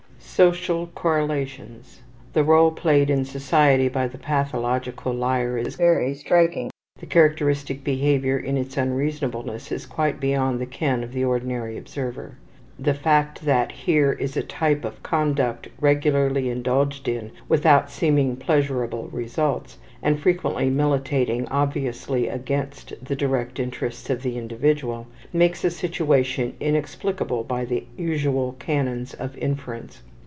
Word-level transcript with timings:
SOCIAL 0.23 0.87
CORRELATIONS 0.95 2.01
The 2.33 2.43
role 2.43 2.71
played 2.71 3.09
in 3.11 3.25
society 3.25 3.87
by 3.89 4.07
the 4.07 4.17
pathological 4.17 5.13
liar 5.13 5.57
is 5.57 5.75
very 5.75 6.15
striking. 6.15 6.71
The 6.97 7.05
characteristic 7.05 7.83
behavior 7.83 8.39
in 8.39 8.57
its 8.57 8.75
unreasonableness 8.77 9.71
is 9.71 9.85
quite 9.85 10.19
beyond 10.19 10.59
the 10.59 10.65
ken 10.65 11.03
of 11.03 11.11
the 11.11 11.23
ordinary 11.25 11.77
observer. 11.77 12.37
The 12.79 12.93
fact 12.95 13.45
that 13.45 13.71
here 13.71 14.13
is 14.13 14.35
a 14.37 14.41
type 14.41 14.83
of 14.85 15.03
conduct 15.03 15.67
regularly 15.79 16.49
indulged 16.49 17.07
in 17.07 17.31
without 17.49 17.91
seeming 17.91 18.35
pleasurable 18.35 19.09
results, 19.09 19.77
and 20.01 20.19
frequently 20.19 20.69
militating 20.71 21.47
obviously 21.49 22.27
against 22.27 22.93
the 23.03 23.15
direct 23.15 23.59
interests 23.59 24.09
of 24.09 24.23
the 24.23 24.37
individual, 24.37 25.05
makes 25.33 25.63
a 25.63 25.69
situation 25.69 26.53
inexplicable 26.59 27.43
by 27.43 27.63
the 27.63 27.85
usual 27.95 28.55
canons 28.57 29.13
of 29.13 29.37
inference. 29.37 30.01